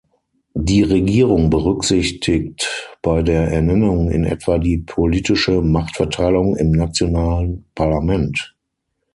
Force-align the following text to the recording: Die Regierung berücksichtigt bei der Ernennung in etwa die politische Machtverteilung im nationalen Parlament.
Die 0.55 0.81
Regierung 0.81 1.51
berücksichtigt 1.51 2.97
bei 3.03 3.21
der 3.21 3.49
Ernennung 3.51 4.09
in 4.09 4.23
etwa 4.23 4.57
die 4.57 4.79
politische 4.79 5.61
Machtverteilung 5.61 6.57
im 6.57 6.71
nationalen 6.71 7.65
Parlament. 7.75 8.55